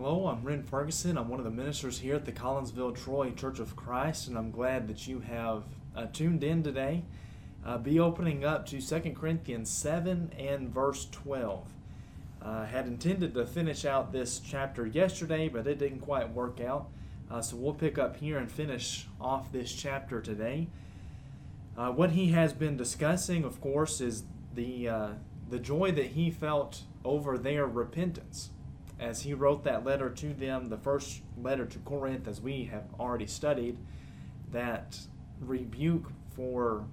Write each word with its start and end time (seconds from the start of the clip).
Hello, 0.00 0.28
I'm 0.28 0.44
Ren 0.44 0.62
Ferguson. 0.62 1.18
I'm 1.18 1.28
one 1.28 1.40
of 1.40 1.44
the 1.44 1.50
ministers 1.50 1.98
here 1.98 2.14
at 2.14 2.24
the 2.24 2.30
Collinsville 2.30 2.94
Troy 2.94 3.32
Church 3.32 3.58
of 3.58 3.74
Christ, 3.74 4.28
and 4.28 4.38
I'm 4.38 4.52
glad 4.52 4.86
that 4.86 5.08
you 5.08 5.18
have 5.18 5.64
uh, 5.96 6.06
tuned 6.12 6.44
in 6.44 6.62
today. 6.62 7.02
Uh, 7.66 7.78
be 7.78 7.98
opening 7.98 8.44
up 8.44 8.64
to 8.66 8.80
2 8.80 9.10
Corinthians 9.10 9.68
7 9.68 10.30
and 10.38 10.72
verse 10.72 11.08
12. 11.10 11.66
I 12.40 12.46
uh, 12.46 12.66
had 12.66 12.86
intended 12.86 13.34
to 13.34 13.44
finish 13.44 13.84
out 13.84 14.12
this 14.12 14.38
chapter 14.38 14.86
yesterday, 14.86 15.48
but 15.48 15.66
it 15.66 15.80
didn't 15.80 16.02
quite 16.02 16.32
work 16.32 16.60
out. 16.60 16.90
Uh, 17.28 17.42
so 17.42 17.56
we'll 17.56 17.74
pick 17.74 17.98
up 17.98 18.18
here 18.18 18.38
and 18.38 18.48
finish 18.48 19.08
off 19.20 19.50
this 19.50 19.72
chapter 19.72 20.20
today. 20.20 20.68
Uh, 21.76 21.90
what 21.90 22.12
he 22.12 22.28
has 22.28 22.52
been 22.52 22.76
discussing, 22.76 23.42
of 23.42 23.60
course, 23.60 24.00
is 24.00 24.22
the, 24.54 24.88
uh, 24.88 25.08
the 25.50 25.58
joy 25.58 25.90
that 25.90 26.06
he 26.06 26.30
felt 26.30 26.82
over 27.04 27.36
their 27.36 27.66
repentance 27.66 28.50
as 29.00 29.22
he 29.22 29.34
wrote 29.34 29.64
that 29.64 29.84
letter 29.84 30.10
to 30.10 30.34
them, 30.34 30.68
the 30.68 30.76
first 30.76 31.20
letter 31.40 31.66
to 31.66 31.78
Corinth, 31.80 32.26
as 32.26 32.40
we 32.40 32.64
have 32.64 32.84
already 32.98 33.26
studied, 33.26 33.78
that 34.50 34.98
rebuke 35.40 36.10
for 36.34 36.84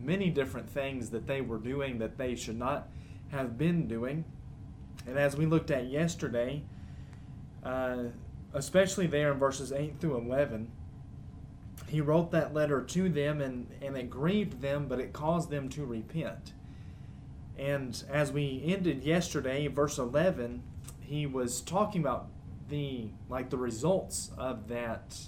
many 0.00 0.30
different 0.30 0.68
things 0.68 1.10
that 1.10 1.26
they 1.26 1.40
were 1.40 1.58
doing 1.58 1.98
that 1.98 2.18
they 2.18 2.34
should 2.34 2.58
not 2.58 2.88
have 3.30 3.58
been 3.58 3.88
doing. 3.88 4.24
And 5.06 5.18
as 5.18 5.36
we 5.36 5.46
looked 5.46 5.70
at 5.70 5.86
yesterday, 5.86 6.62
uh, 7.64 8.04
especially 8.52 9.06
there 9.06 9.32
in 9.32 9.38
verses 9.38 9.72
8 9.72 9.98
through 10.00 10.18
11, 10.18 10.70
he 11.88 12.00
wrote 12.00 12.30
that 12.30 12.54
letter 12.54 12.82
to 12.82 13.08
them 13.08 13.40
and, 13.40 13.66
and 13.82 13.96
it 13.96 14.08
grieved 14.08 14.60
them, 14.60 14.86
but 14.88 15.00
it 15.00 15.12
caused 15.12 15.50
them 15.50 15.68
to 15.70 15.84
repent. 15.84 16.52
And 17.58 18.02
as 18.08 18.32
we 18.32 18.62
ended 18.64 19.04
yesterday, 19.04 19.66
verse 19.68 19.98
11, 19.98 20.62
he 21.04 21.26
was 21.26 21.60
talking 21.60 22.00
about 22.00 22.28
the 22.68 23.10
like 23.28 23.50
the 23.50 23.58
results 23.58 24.30
of 24.38 24.68
that 24.68 25.18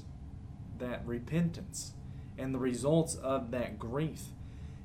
that 0.78 1.06
repentance 1.06 1.92
and 2.38 2.54
the 2.54 2.58
results 2.58 3.14
of 3.16 3.50
that 3.50 3.78
grief. 3.78 4.26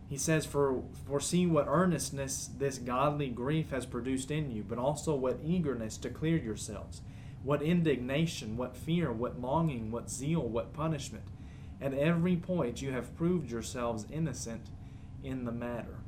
He 0.07 0.17
says, 0.17 0.45
For 0.45 0.83
foresee 1.07 1.45
what 1.45 1.67
earnestness 1.67 2.49
this 2.57 2.77
godly 2.77 3.29
grief 3.29 3.69
has 3.69 3.85
produced 3.85 4.31
in 4.31 4.51
you, 4.51 4.63
but 4.63 4.77
also 4.77 5.15
what 5.15 5.39
eagerness 5.43 5.97
to 5.99 6.09
clear 6.09 6.37
yourselves, 6.37 7.01
what 7.43 7.61
indignation, 7.61 8.57
what 8.57 8.75
fear, 8.75 9.11
what 9.11 9.39
longing, 9.39 9.91
what 9.91 10.09
zeal, 10.09 10.41
what 10.41 10.73
punishment. 10.73 11.23
At 11.81 11.93
every 11.93 12.35
point 12.35 12.81
you 12.81 12.91
have 12.91 13.15
proved 13.15 13.49
yourselves 13.49 14.05
innocent 14.11 14.67
in 15.23 15.45
the 15.45 15.51
matter. 15.51 16.00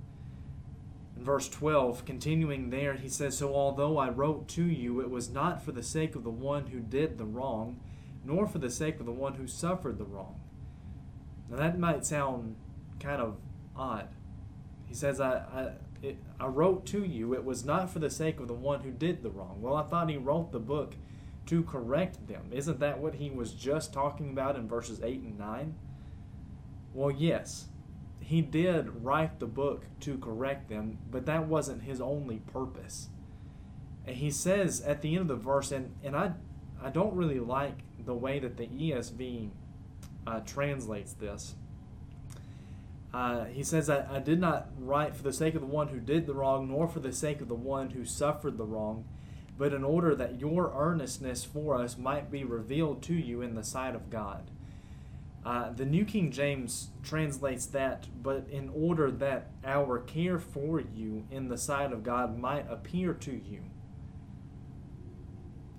In 1.15 1.23
verse 1.23 1.47
12, 1.47 2.05
continuing 2.05 2.69
there, 2.69 2.95
he 2.95 3.09
says, 3.09 3.37
So 3.37 3.53
although 3.53 3.97
I 3.97 4.09
wrote 4.09 4.47
to 4.49 4.63
you, 4.63 4.99
it 5.01 5.09
was 5.09 5.29
not 5.29 5.63
for 5.63 5.71
the 5.71 5.83
sake 5.83 6.15
of 6.15 6.23
the 6.23 6.29
one 6.29 6.67
who 6.67 6.79
did 6.79 7.17
the 7.17 7.25
wrong, 7.25 7.79
nor 8.25 8.47
for 8.47 8.57
the 8.57 8.69
sake 8.69 8.99
of 8.99 9.05
the 9.05 9.11
one 9.11 9.35
who 9.35 9.47
suffered 9.47 9.97
the 9.97 10.05
wrong. 10.05 10.39
Now 11.49 11.57
that 11.57 11.77
might 11.77 12.05
sound 12.05 12.55
kind 12.99 13.21
of 13.21 13.37
odd. 13.75 14.07
He 14.85 14.95
says, 14.95 15.19
I, 15.19 15.31
I, 15.31 15.71
it, 16.01 16.17
I 16.39 16.47
wrote 16.47 16.85
to 16.87 17.03
you, 17.03 17.33
it 17.33 17.43
was 17.43 17.63
not 17.63 17.89
for 17.89 17.99
the 17.99 18.09
sake 18.09 18.39
of 18.39 18.47
the 18.47 18.53
one 18.53 18.81
who 18.81 18.91
did 18.91 19.21
the 19.21 19.29
wrong. 19.29 19.61
Well, 19.61 19.75
I 19.75 19.83
thought 19.83 20.09
he 20.09 20.17
wrote 20.17 20.51
the 20.51 20.59
book 20.59 20.95
to 21.47 21.63
correct 21.63 22.27
them. 22.27 22.49
Isn't 22.51 22.79
that 22.79 22.99
what 22.99 23.15
he 23.15 23.29
was 23.29 23.53
just 23.53 23.93
talking 23.93 24.29
about 24.29 24.55
in 24.55 24.67
verses 24.67 25.01
8 25.01 25.21
and 25.21 25.37
9? 25.37 25.75
Well, 26.93 27.11
yes 27.11 27.67
he 28.33 28.41
did 28.41 29.03
write 29.03 29.39
the 29.39 29.45
book 29.45 29.85
to 29.99 30.17
correct 30.17 30.67
them, 30.67 30.97
but 31.11 31.27
that 31.27 31.47
wasn't 31.47 31.83
his 31.83 32.01
only 32.01 32.37
purpose. 32.37 33.09
And 34.07 34.15
he 34.15 34.31
says 34.31 34.81
at 34.81 35.03
the 35.03 35.11
end 35.11 35.21
of 35.21 35.27
the 35.27 35.35
verse, 35.35 35.71
and, 35.71 35.93
and 36.03 36.15
I, 36.15 36.31
I 36.81 36.89
don't 36.89 37.13
really 37.13 37.39
like 37.39 37.77
the 38.03 38.15
way 38.15 38.39
that 38.39 38.57
the 38.57 38.65
ESV 38.65 39.51
uh, 40.25 40.39
translates 40.39 41.13
this. 41.13 41.53
Uh, 43.13 43.45
he 43.45 43.61
says, 43.61 43.87
I, 43.87 44.15
I 44.15 44.19
did 44.19 44.39
not 44.39 44.69
write 44.79 45.15
for 45.15 45.21
the 45.21 45.31
sake 45.31 45.53
of 45.53 45.61
the 45.61 45.67
one 45.67 45.89
who 45.89 45.99
did 45.99 46.25
the 46.25 46.33
wrong, 46.33 46.69
nor 46.69 46.87
for 46.87 47.01
the 47.01 47.13
sake 47.13 47.39
of 47.39 47.49
the 47.49 47.53
one 47.53 47.91
who 47.91 48.03
suffered 48.03 48.57
the 48.57 48.65
wrong, 48.65 49.05
but 49.59 49.73
in 49.73 49.83
order 49.83 50.15
that 50.15 50.39
your 50.39 50.73
earnestness 50.75 51.45
for 51.45 51.79
us 51.79 51.99
might 51.99 52.31
be 52.31 52.43
revealed 52.43 53.03
to 53.03 53.13
you 53.13 53.43
in 53.43 53.53
the 53.53 53.63
sight 53.63 53.93
of 53.93 54.09
God. 54.09 54.49
Uh, 55.45 55.71
the 55.73 55.85
New 55.85 56.05
King 56.05 56.31
James 56.31 56.91
translates 57.03 57.65
that, 57.67 58.07
but 58.21 58.47
in 58.49 58.69
order 58.73 59.11
that 59.11 59.51
our 59.65 59.99
care 59.99 60.39
for 60.39 60.79
you 60.79 61.27
in 61.29 61.49
the 61.49 61.57
sight 61.57 61.91
of 61.91 62.03
God 62.03 62.39
might 62.39 62.65
appear 62.71 63.13
to 63.13 63.31
you. 63.31 63.63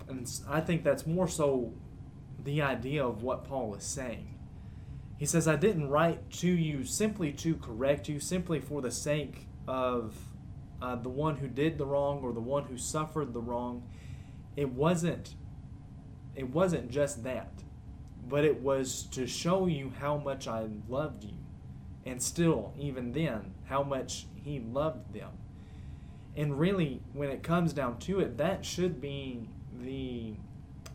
And 0.07 0.29
I 0.47 0.61
think 0.61 0.83
that's 0.83 1.07
more 1.07 1.27
so 1.27 1.73
the 2.43 2.61
idea 2.61 3.03
of 3.03 3.23
what 3.23 3.43
Paul 3.43 3.73
is 3.73 3.83
saying. 3.83 4.37
He 5.17 5.25
says, 5.25 5.47
I 5.47 5.55
didn't 5.55 5.89
write 5.89 6.29
to 6.33 6.47
you 6.47 6.83
simply 6.83 7.31
to 7.33 7.55
correct 7.55 8.07
you, 8.07 8.19
simply 8.19 8.59
for 8.59 8.81
the 8.81 8.91
sake 8.91 9.47
of 9.67 10.13
uh, 10.79 10.95
the 10.97 11.09
one 11.09 11.37
who 11.37 11.47
did 11.47 11.79
the 11.79 11.87
wrong 11.87 12.19
or 12.21 12.33
the 12.33 12.39
one 12.39 12.65
who 12.65 12.77
suffered 12.77 13.33
the 13.33 13.41
wrong. 13.41 13.89
It 14.55 14.69
wasn't. 14.69 15.33
It 16.35 16.51
wasn't 16.51 16.91
just 16.91 17.23
that 17.23 17.63
but 18.27 18.43
it 18.43 18.61
was 18.61 19.03
to 19.11 19.27
show 19.27 19.67
you 19.67 19.93
how 19.99 20.17
much 20.17 20.47
I 20.47 20.67
loved 20.89 21.23
you. 21.23 21.37
And 22.05 22.21
still, 22.21 22.73
even 22.77 23.11
then, 23.11 23.53
how 23.65 23.83
much 23.83 24.27
He 24.43 24.59
loved 24.59 25.13
them. 25.13 25.31
And 26.35 26.59
really, 26.59 27.01
when 27.13 27.29
it 27.29 27.43
comes 27.43 27.73
down 27.73 27.97
to 27.99 28.19
it, 28.19 28.37
that 28.37 28.65
should 28.65 28.99
be 28.99 29.47
the 29.81 30.33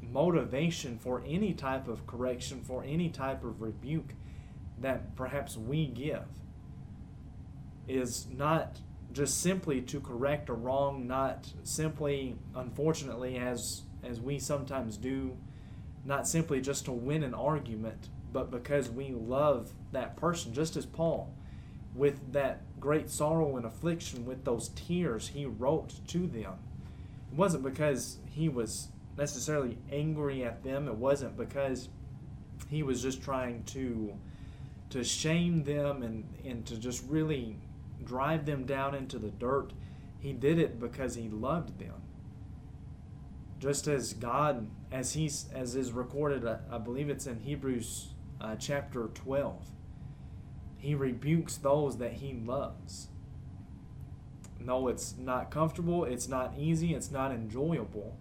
motivation 0.03 0.99
for 0.99 1.23
any 1.27 1.53
type 1.53 1.89
of 1.89 2.07
correction, 2.07 2.63
for 2.63 2.85
any 2.85 3.09
type 3.09 3.45
of 3.45 3.61
rebuke 3.61 4.15
that 4.81 5.17
perhaps 5.17 5.57
we 5.57 5.87
give. 5.87 6.25
Is 7.89 8.27
not 8.37 8.79
just 9.13 9.41
simply 9.41 9.81
to 9.83 10.01
correct 10.01 10.49
a 10.49 10.53
wrong, 10.53 11.07
not 11.07 11.53
simply, 11.65 12.37
unfortunately, 12.55 13.37
as 13.39 13.83
as 14.03 14.21
we 14.21 14.39
sometimes 14.39 14.97
do 14.97 15.37
not 16.05 16.27
simply 16.27 16.61
just 16.61 16.85
to 16.87 16.93
win 16.93 17.23
an 17.23 17.35
argument, 17.35 18.09
but 18.33 18.51
because 18.51 18.91
we 18.91 19.11
love 19.11 19.73
that 19.93 20.17
person, 20.17 20.55
just 20.55 20.77
as 20.77 20.87
Paul, 20.87 21.35
with 21.95 22.33
that 22.33 22.63
great 22.79 23.11
sorrow 23.11 23.57
and 23.57 23.67
affliction, 23.67 24.25
with 24.25 24.45
those 24.45 24.69
tears, 24.71 25.29
he 25.29 25.45
wrote 25.45 26.07
to 26.09 26.27
them. 26.27 26.55
It 27.33 27.37
wasn't 27.37 27.65
because 27.65 28.19
he 28.31 28.49
was 28.49 28.89
necessarily 29.17 29.79
angry 29.91 30.45
at 30.45 30.63
them, 30.63 30.89
it 30.89 30.95
wasn't 30.95 31.37
because 31.37 31.89
he 32.69 32.83
was 32.83 33.03
just 33.03 33.23
trying 33.23 33.65
to 33.65 34.15
to 34.91 35.05
shame 35.05 35.63
them 35.63 36.03
and, 36.03 36.25
and 36.45 36.67
to 36.67 36.77
just 36.77 37.05
really 37.07 37.57
drive 38.03 38.45
them 38.45 38.65
down 38.65 38.93
into 38.93 39.21
the 39.21 39.31
dirt. 39.31 39.73
He 40.19 40.33
did 40.33 40.59
it 40.59 40.81
because 40.81 41.15
he 41.15 41.29
loved 41.29 41.79
them 41.79 42.03
just 43.61 43.87
as 43.87 44.15
God, 44.15 44.69
as 44.91 45.13
he's 45.13 45.47
as 45.55 45.77
is 45.77 45.93
recorded, 45.93 46.47
I, 46.47 46.59
I 46.73 46.79
believe 46.79 47.11
it's 47.11 47.27
in 47.27 47.41
Hebrews 47.41 48.09
uh, 48.41 48.57
chapter 48.57 49.09
twelve. 49.15 49.69
He 50.79 50.95
rebukes 50.95 51.59
those 51.59 51.99
that 51.99 52.15
he 52.15 52.33
loves. 52.33 53.09
No, 54.59 54.89
it's 54.89 55.15
not 55.19 55.51
comfortable, 55.51 56.05
it's 56.05 56.27
not 56.27 56.55
easy, 56.59 56.95
it's 56.95 57.11
not 57.11 57.33
enjoyable. 57.33 58.17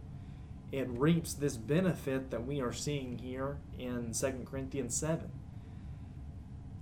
It 0.72 0.88
reaps 0.90 1.34
this 1.34 1.58
benefit 1.58 2.32
that 2.32 2.46
we 2.46 2.62
are 2.62 2.72
seeing 2.72 3.18
here 3.18 3.58
in 3.78 4.14
2 4.14 4.46
Corinthians 4.46 4.96
7. 4.96 5.32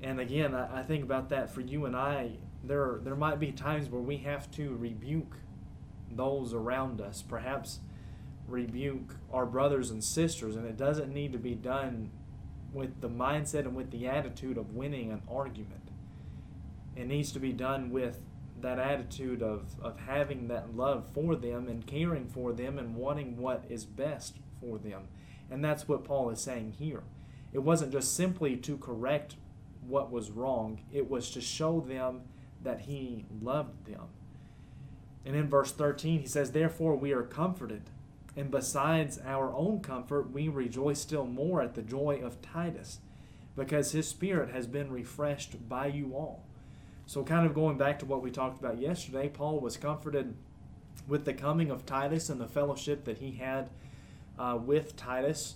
And 0.01 0.19
again, 0.19 0.53
I, 0.53 0.79
I 0.79 0.84
think 0.84 1.03
about 1.03 1.29
that 1.29 1.50
for 1.50 1.62
you 1.62 1.85
and 1.85 1.95
I. 1.95 2.31
There, 2.63 3.00
there 3.01 3.16
might 3.16 3.39
be 3.39 3.51
times 3.51 3.89
where 3.89 4.01
we 4.01 4.18
have 4.18 4.51
to 4.51 4.75
rebuke 4.75 5.38
those 6.12 6.53
around 6.53 7.00
us. 7.00 7.22
Perhaps 7.22 7.79
rebuke 8.47 9.16
our 9.31 9.45
brothers 9.45 9.92
and 9.92 10.04
sisters, 10.04 10.56
and 10.56 10.66
it 10.66 10.77
doesn't 10.77 11.13
need 11.13 11.31
to 11.33 11.38
be 11.38 11.56
done 11.56 12.12
with 12.74 13.01
the 13.01 13.10
mindset 13.10 13.62
and 13.62 13.75
with 13.75 13.92
the 13.92 14.07
attitude 14.07 14.57
of 14.57 14.74
winning 14.74 15.12
an 15.12 15.21
argument. 15.30 15.89
It 16.95 17.07
needs 17.07 17.31
to 17.33 17.39
be 17.39 17.54
done 17.54 17.92
with 17.92 18.19
that 18.62 18.80
attitude 18.80 19.44
of, 19.44 19.75
of 19.81 20.00
having 20.00 20.48
that 20.48 20.75
love 20.75 21.06
for 21.13 21.36
them 21.36 21.68
and 21.68 21.86
caring 21.86 22.27
for 22.27 22.54
them 22.54 22.80
and 22.80 22.95
wanting 22.95 23.38
what 23.38 23.66
is 23.69 23.86
best 23.86 24.38
for 24.60 24.77
them. 24.77 25.07
And 25.50 25.63
that's 25.63 25.88
what 25.88 26.04
Paul 26.04 26.30
is 26.30 26.42
saying 26.42 26.75
here. 26.80 27.04
It 27.54 27.60
wasn't 27.60 27.92
just 27.92 28.16
simply 28.16 28.57
to 28.57 28.77
correct 28.77 29.36
what 29.86 30.12
was 30.12 30.31
wrong, 30.31 30.81
it 30.92 31.10
was 31.10 31.30
to 31.31 31.39
show 31.39 31.80
them 31.80 32.21
that 32.62 32.81
he 32.81 33.25
loved 33.42 33.86
them. 33.86 34.07
And 35.25 35.36
in 35.36 35.50
verse 35.50 35.71
13, 35.71 36.21
he 36.21 36.27
says, 36.27 36.51
Therefore 36.51 36.95
we 36.95 37.13
are 37.13 37.24
comforted 37.24 37.83
and 38.38 38.51
besides 38.51 39.19
our 39.25 39.51
own 39.51 39.80
comfort, 39.80 40.31
we 40.31 40.48
rejoice 40.48 41.00
still 41.00 41.25
more 41.25 41.60
at 41.60 41.74
the 41.74 41.81
joy 41.81 42.22
of 42.24 42.39
Titus, 42.42 43.00
because 43.56 43.92
his 43.92 44.07
spirit 44.07 44.51
has 44.51 44.68
been 44.68 44.92
refreshed 44.92 45.68
by 45.68 45.88
you 45.88 46.13
all. 46.13 46.44
So, 47.07 47.24
kind 47.24 47.48
of 47.48 47.56
going 47.56 47.80
back 47.80 47.98
to 48.00 48.06
what 48.06 48.22
we 48.22 48.30
talked 48.30 48.60
about 48.60 48.80
yesterday, 48.80 49.28
Paul 49.28 49.60
was 49.60 49.75
comforted 49.75 50.36
with 51.07 51.25
the 51.25 51.34
coming 51.34 51.72
of 51.72 51.86
Titus 51.86 52.30
and 52.30 52.39
the 52.39 52.48
fellowship 52.48 53.06
that 53.06 53.18
he 53.18 53.31
had 53.31 53.72
uh, 54.38 54.60
with 54.63 54.95
Titus. 54.95 55.56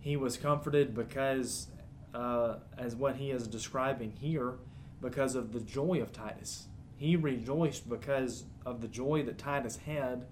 He 0.00 0.16
was 0.16 0.38
comforted 0.38 0.94
because, 0.94 1.66
uh, 2.14 2.56
as 2.78 2.96
what 2.96 3.16
he 3.16 3.32
is 3.32 3.46
describing 3.46 4.12
here, 4.18 4.54
because 5.02 5.34
of 5.34 5.52
the 5.52 5.60
joy 5.60 6.00
of 6.00 6.10
Titus. 6.10 6.68
He 6.96 7.16
rejoiced 7.16 7.86
because 7.86 8.44
of 8.64 8.80
the 8.80 8.88
joy 8.88 9.24
that 9.24 9.36
Titus 9.36 9.76
had 9.84 10.24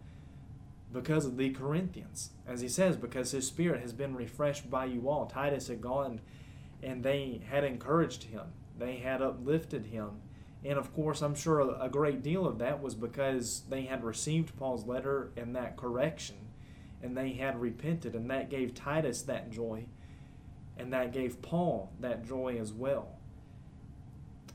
because 0.92 1.24
of 1.24 1.36
the 1.36 1.50
Corinthians. 1.50 2.30
As 2.46 2.60
he 2.60 2.68
says, 2.68 2.96
because 2.96 3.30
his 3.30 3.46
spirit 3.46 3.80
has 3.80 3.92
been 3.92 4.14
refreshed 4.14 4.70
by 4.70 4.84
you 4.84 5.08
all. 5.08 5.26
Titus 5.26 5.68
had 5.68 5.80
gone 5.80 6.20
and 6.82 7.02
they 7.02 7.40
had 7.48 7.64
encouraged 7.64 8.24
him, 8.24 8.46
they 8.78 8.96
had 8.96 9.22
uplifted 9.22 9.86
him. 9.86 10.10
And 10.64 10.78
of 10.78 10.92
course, 10.94 11.22
I'm 11.22 11.34
sure 11.34 11.60
a 11.80 11.88
great 11.88 12.22
deal 12.22 12.46
of 12.46 12.58
that 12.58 12.82
was 12.82 12.94
because 12.94 13.62
they 13.68 13.82
had 13.82 14.04
received 14.04 14.56
Paul's 14.56 14.86
letter 14.86 15.32
and 15.36 15.56
that 15.56 15.76
correction, 15.76 16.36
and 17.02 17.16
they 17.16 17.32
had 17.32 17.60
repented, 17.60 18.14
and 18.14 18.30
that 18.30 18.48
gave 18.48 18.74
Titus 18.74 19.22
that 19.22 19.50
joy, 19.50 19.86
and 20.76 20.92
that 20.92 21.12
gave 21.12 21.42
Paul 21.42 21.90
that 21.98 22.24
joy 22.24 22.58
as 22.60 22.72
well. 22.72 23.16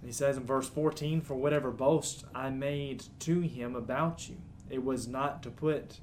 He 0.06 0.13
says 0.13 0.38
in 0.38 0.45
verse 0.45 0.69
14, 0.69 1.19
For 1.22 1.36
whatever 1.36 1.72
boast 1.72 2.24
I 2.33 2.51
made 2.51 3.04
to 3.19 3.42
him 3.42 3.75
about 3.75 4.30
you, 4.30 4.38
it 4.69 4.83
was 4.83 5.07
not 5.07 5.44
to 5.44 5.50
put 5.50 6.00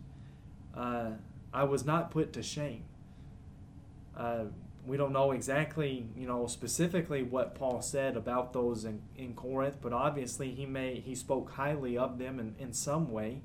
uh, 0.76 1.10
I 1.52 1.64
was 1.64 1.84
not 1.84 2.10
put 2.10 2.32
to 2.34 2.42
shame. 2.42 2.84
Uh, 4.16 4.44
we 4.86 4.96
don't 4.96 5.12
know 5.12 5.32
exactly, 5.32 6.06
you 6.16 6.26
know, 6.26 6.46
specifically 6.46 7.22
what 7.22 7.54
Paul 7.54 7.80
said 7.80 8.16
about 8.16 8.52
those 8.52 8.84
in, 8.84 9.00
in 9.16 9.34
Corinth, 9.34 9.78
but 9.80 9.92
obviously 9.92 10.50
he 10.50 10.66
may 10.66 11.00
he 11.00 11.14
spoke 11.14 11.52
highly 11.52 11.96
of 11.96 12.18
them 12.18 12.38
in, 12.38 12.54
in 12.58 12.72
some 12.72 13.10
way. 13.10 13.40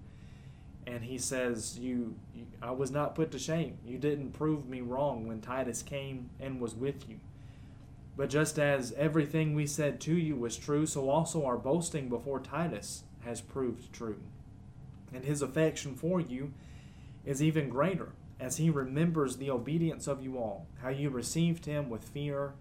And 0.85 1.03
he 1.03 1.17
says, 1.17 1.77
you, 1.77 2.15
you 2.33 2.47
I 2.61 2.71
was 2.71 2.89
not 2.89 3.15
put 3.15 3.31
to 3.31 3.39
shame. 3.39 3.77
You 3.85 3.97
didn't 3.97 4.31
prove 4.31 4.67
me 4.67 4.81
wrong 4.81 5.27
when 5.27 5.39
Titus 5.39 5.83
came 5.83 6.29
and 6.39 6.59
was 6.59 6.75
with 6.75 7.07
you. 7.07 7.19
But 8.17 8.29
just 8.29 8.59
as 8.59 8.91
everything 8.97 9.55
we 9.55 9.65
said 9.65 10.01
to 10.01 10.13
you 10.13 10.35
was 10.35 10.57
true, 10.57 10.85
so 10.85 11.09
also 11.09 11.45
our 11.45 11.57
boasting 11.57 12.09
before 12.09 12.39
Titus 12.39 13.03
has 13.21 13.39
proved 13.39 13.93
true. 13.93 14.19
And 15.13 15.23
his 15.23 15.41
affection 15.41 15.95
for 15.95 16.19
you 16.19 16.53
is 17.25 17.41
even 17.41 17.69
greater 17.69 18.13
as 18.39 18.57
he 18.57 18.69
remembers 18.69 19.37
the 19.37 19.49
obedience 19.49 20.07
of 20.07 20.23
you 20.23 20.37
all, 20.37 20.67
how 20.81 20.89
you 20.89 21.09
received 21.09 21.65
him 21.65 21.89
with 21.89 22.03
fear 22.03 22.53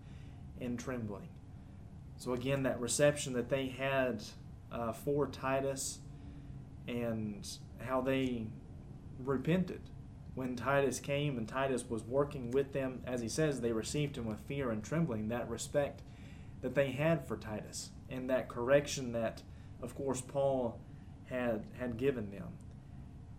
and 0.61 0.79
trembling. 0.79 1.29
So, 2.17 2.33
again, 2.33 2.65
that 2.65 2.81
reception 2.81 3.33
that 3.35 3.49
they 3.49 3.69
had 3.69 4.25
uh, 4.73 4.93
for 4.93 5.29
Titus 5.29 6.01
and 6.89 7.47
how 7.79 8.01
they 8.01 8.47
repented 9.25 9.83
when 10.35 10.57
Titus 10.57 10.99
came 10.99 11.39
and 11.39 11.47
Titus 11.47 11.89
was 11.89 12.03
working 12.03 12.51
with 12.51 12.73
them. 12.73 13.03
As 13.07 13.21
he 13.21 13.29
says, 13.29 13.61
they 13.61 13.73
received 13.73 14.17
him 14.17 14.27
with 14.27 14.41
fear 14.41 14.71
and 14.71 14.83
trembling, 14.83 15.29
that 15.29 15.49
respect 15.49 16.03
that 16.61 16.75
they 16.75 16.91
had 16.91 17.27
for 17.27 17.37
Titus 17.37 17.91
and 18.11 18.29
that 18.31 18.49
correction 18.49 19.13
that, 19.13 19.43
of 19.83 19.95
course, 19.95 20.21
Paul 20.21 20.81
had, 21.27 21.65
had 21.79 21.97
given 21.97 22.31
them. 22.31 22.49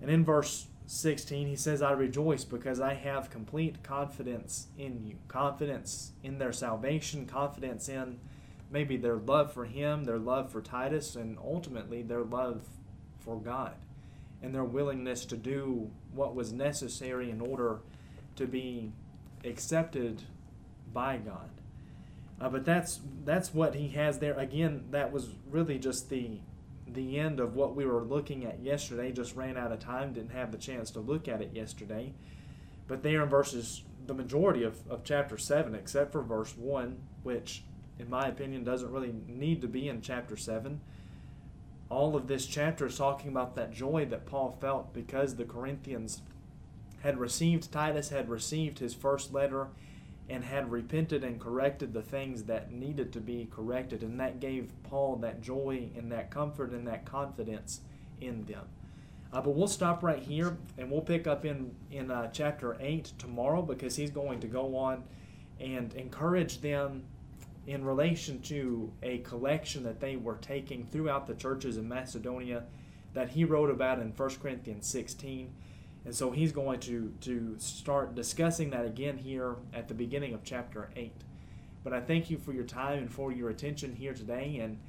And 0.01 0.10
in 0.10 0.24
verse 0.24 0.68
16, 0.91 1.47
he 1.47 1.56
says, 1.56 1.83
I 1.83 1.91
rejoice 1.91 2.44
because 2.44 2.81
I 2.81 2.95
have 2.95 3.30
complete 3.30 3.83
confidence 3.83 4.69
in 4.75 5.06
you. 5.06 5.18
Confidence 5.27 6.13
in 6.24 6.39
their 6.39 6.51
salvation, 6.51 7.27
confidence 7.27 7.88
in 7.88 8.19
maybe 8.71 8.97
their 8.97 9.18
love 9.18 9.53
for 9.53 9.65
him, 9.65 10.06
their 10.06 10.18
love 10.18 10.51
for 10.51 10.62
Titus, 10.62 11.15
and 11.15 11.38
ultimately 11.38 12.01
their 12.01 12.24
love 12.24 12.63
for 13.19 13.39
God 13.39 13.75
and 14.41 14.56
their 14.56 14.63
willingness 14.63 15.25
to 15.25 15.38
do 15.38 15.91
what 16.12 16.33
was 16.33 16.51
necessary 16.51 17.30
in 17.30 17.39
order 17.39 17.81
to 18.35 18.47
be 18.47 18.92
accepted 19.44 20.24
by 20.92 21.18
God. 21.18 21.50
Uh, 22.42 22.50
but 22.50 22.65
that's 22.65 23.00
that's 23.25 23.53
what 23.53 23.75
he 23.75 23.89
has 23.89 24.18
there. 24.18 24.33
Again, 24.39 24.85
that 24.89 25.12
was 25.12 25.30
really 25.51 25.77
just 25.77 26.09
the 26.09 26.39
the 26.94 27.19
end 27.19 27.39
of 27.39 27.56
what 27.56 27.75
we 27.75 27.86
were 27.86 28.03
looking 28.03 28.45
at 28.45 28.62
yesterday. 28.62 29.12
Just 29.12 29.36
ran 29.36 29.57
out 29.57 29.71
of 29.71 29.80
time, 29.80 30.13
didn't 30.13 30.31
have 30.31 30.51
the 30.51 30.57
chance 30.57 30.91
to 30.91 31.00
look 31.00 31.27
at 31.27 31.41
it 31.41 31.53
yesterday. 31.53 32.13
But 32.88 33.03
there 33.03 33.24
in 33.24 33.30
verses, 33.30 33.83
the 34.07 34.13
majority 34.13 34.63
of, 34.63 34.80
of 34.89 35.03
chapter 35.03 35.38
7, 35.38 35.75
except 35.75 36.12
for 36.12 36.21
verse 36.21 36.56
1, 36.57 36.97
which, 37.24 37.63
in 38.00 38.09
my 38.09 38.27
opinion, 38.27 38.63
doesn't 38.63 38.91
really 38.91 39.13
need 39.27 39.62
to 39.62 39.68
be 39.68 39.88
in 39.88 40.01
chapter 40.01 40.36
7. 40.36 40.81
All 41.89 42.15
of 42.15 42.27
this 42.27 42.45
chapter 42.45 42.88
is 42.88 42.97
talking 42.97 43.30
about 43.30 43.56
that 43.56 43.71
joy 43.71 44.06
that 44.06 44.25
Paul 44.25 44.57
felt 44.59 44.94
because 44.94 45.35
the 45.35 45.45
Corinthians 45.45 46.21
had 47.01 47.19
received, 47.19 47.71
Titus 47.71 48.09
had 48.09 48.30
received 48.30 48.80
his 48.80 48.94
first 48.94 49.33
letter 49.33 49.68
and 50.29 50.43
had 50.43 50.71
repented 50.71 51.23
and 51.23 51.39
corrected 51.39 51.93
the 51.93 52.01
things 52.01 52.43
that 52.43 52.71
needed 52.71 53.11
to 53.13 53.19
be 53.19 53.47
corrected. 53.51 54.03
And 54.03 54.19
that 54.19 54.39
gave 54.39 54.71
Paul 54.83 55.15
that 55.17 55.41
joy 55.41 55.89
and 55.95 56.11
that 56.11 56.29
comfort 56.29 56.71
and 56.71 56.87
that 56.87 57.05
confidence 57.05 57.81
in 58.21 58.45
them. 58.45 58.65
Uh, 59.31 59.41
but 59.41 59.51
we'll 59.51 59.67
stop 59.67 60.03
right 60.03 60.21
here 60.21 60.57
and 60.77 60.91
we'll 60.91 61.01
pick 61.01 61.27
up 61.27 61.45
in, 61.45 61.75
in 61.91 62.09
uh, 62.11 62.29
chapter 62.31 62.77
8 62.79 63.13
tomorrow 63.17 63.61
because 63.61 63.95
he's 63.95 64.11
going 64.11 64.39
to 64.39 64.47
go 64.47 64.75
on 64.75 65.03
and 65.59 65.93
encourage 65.93 66.61
them 66.61 67.03
in 67.67 67.83
relation 67.83 68.41
to 68.41 68.91
a 69.03 69.19
collection 69.19 69.83
that 69.83 69.99
they 69.99 70.15
were 70.15 70.37
taking 70.37 70.85
throughout 70.87 71.27
the 71.27 71.35
churches 71.35 71.77
in 71.77 71.87
Macedonia 71.87 72.63
that 73.13 73.29
he 73.29 73.43
wrote 73.43 73.69
about 73.69 73.99
in 73.99 74.09
1 74.09 74.29
Corinthians 74.41 74.87
16. 74.87 75.53
And 76.05 76.15
so 76.15 76.31
he's 76.31 76.51
going 76.51 76.79
to, 76.81 77.13
to 77.21 77.55
start 77.59 78.15
discussing 78.15 78.69
that 78.71 78.85
again 78.85 79.17
here 79.17 79.55
at 79.73 79.87
the 79.87 79.93
beginning 79.93 80.33
of 80.33 80.43
chapter 80.43 80.89
8. 80.95 81.13
But 81.83 81.93
I 81.93 82.01
thank 82.01 82.29
you 82.29 82.37
for 82.37 82.53
your 82.53 82.63
time 82.63 82.99
and 82.99 83.11
for 83.11 83.31
your 83.31 83.49
attention 83.49 83.95
here 83.95 84.13
today. 84.13 84.59
And, 84.61 84.79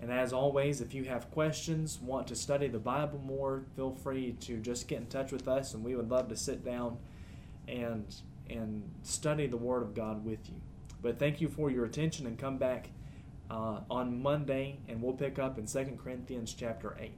and 0.00 0.12
as 0.12 0.32
always, 0.32 0.80
if 0.80 0.92
you 0.94 1.04
have 1.04 1.30
questions, 1.30 1.98
want 2.00 2.26
to 2.28 2.36
study 2.36 2.68
the 2.68 2.78
Bible 2.78 3.20
more, 3.24 3.64
feel 3.74 3.92
free 3.92 4.32
to 4.40 4.58
just 4.58 4.88
get 4.88 4.98
in 4.98 5.06
touch 5.06 5.32
with 5.32 5.48
us, 5.48 5.74
and 5.74 5.82
we 5.82 5.96
would 5.96 6.10
love 6.10 6.28
to 6.28 6.36
sit 6.36 6.64
down 6.64 6.98
and, 7.68 8.14
and 8.50 8.82
study 9.02 9.46
the 9.46 9.56
Word 9.56 9.82
of 9.82 9.94
God 9.94 10.24
with 10.24 10.48
you. 10.48 10.60
But 11.02 11.18
thank 11.18 11.40
you 11.40 11.48
for 11.48 11.70
your 11.70 11.84
attention 11.84 12.26
and 12.26 12.38
come 12.38 12.58
back 12.58 12.90
uh, 13.50 13.80
on 13.90 14.22
Monday, 14.22 14.78
and 14.88 15.00
we'll 15.00 15.14
pick 15.14 15.38
up 15.38 15.58
in 15.58 15.66
2 15.66 15.98
Corinthians 16.02 16.54
chapter 16.54 16.96
8. 17.00 17.12